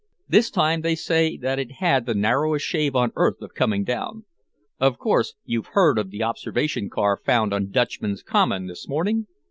This 0.27 0.49
time 0.49 0.81
they 0.81 0.95
say 0.95 1.37
that 1.37 1.59
it 1.59 1.73
had 1.73 2.07
the 2.07 2.15
narrowest 2.15 2.65
shave 2.65 2.95
on 2.95 3.11
earth 3.15 3.39
of 3.39 3.53
coming 3.53 3.83
down. 3.83 4.25
Of 4.79 4.97
course, 4.97 5.35
you've 5.45 5.67
heard 5.77 5.99
of 5.99 6.09
the 6.09 6.23
observation 6.23 6.89
car 6.89 7.21
found 7.23 7.53
on 7.53 7.69
Dutchman's 7.69 8.23
Common 8.23 8.65
this 8.65 8.87
morning?" 8.87 9.27